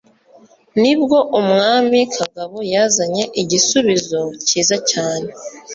Nibwo 0.81 1.17
Umwami 1.39 1.99
Kagabo 2.15 2.57
yazanye 2.73 3.23
igisubizo 3.41 4.19
cyiza 4.47 4.75
cyane 4.91 5.29